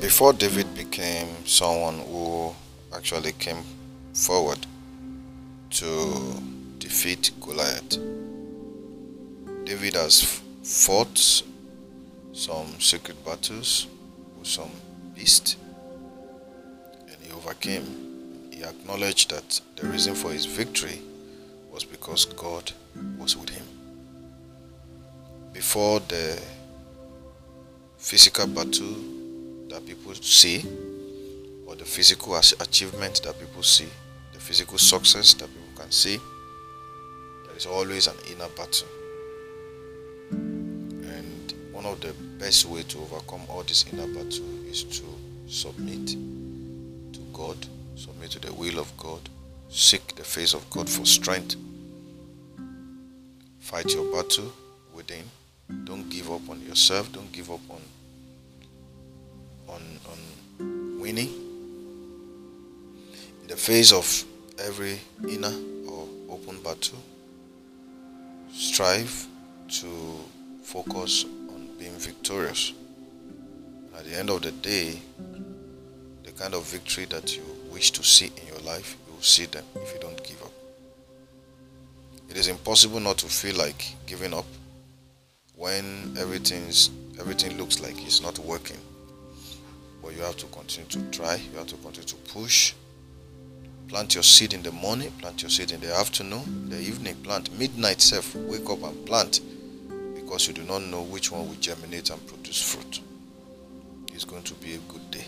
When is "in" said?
63.42-63.48, 78.40-78.46, 94.52-94.62, 95.72-95.80, 96.42-96.70